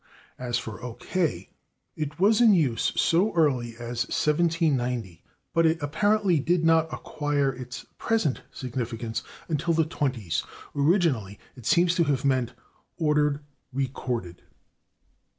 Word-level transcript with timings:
As 0.39 0.57
for 0.57 0.79
/O. 0.79 0.99
K./, 0.99 1.51
it 1.95 2.19
was 2.19 2.41
in 2.41 2.55
use 2.55 2.91
so 2.95 3.31
early 3.35 3.73
as 3.77 4.07
1790, 4.09 5.21
but 5.53 5.67
it 5.67 5.77
apparently 5.79 6.39
did 6.39 6.65
not 6.65 6.91
acquire 6.91 7.53
its 7.53 7.85
present 7.99 8.41
significance 8.51 9.21
until 9.47 9.75
the 9.75 9.85
20's; 9.85 10.43
originally 10.75 11.37
it 11.55 11.67
seems 11.67 11.93
to 11.93 12.05
have 12.05 12.25
meant 12.25 12.53
"ordered 12.97 13.41
recorded." 13.71 14.41